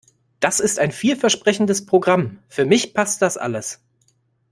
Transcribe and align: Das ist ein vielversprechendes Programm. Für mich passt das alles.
Das 0.39 0.59
ist 0.59 0.79
ein 0.79 0.91
vielversprechendes 0.91 1.85
Programm. 1.85 2.39
Für 2.47 2.65
mich 2.65 2.95
passt 2.95 3.21
das 3.21 3.37
alles. 3.37 3.81